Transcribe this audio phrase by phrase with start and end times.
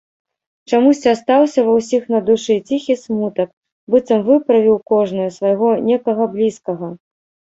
[0.75, 3.49] Чамусьці астаўся ва ўсіх на душы ціхі смутак,
[3.95, 6.87] быццам выправіў кожны свайго некага блізкага.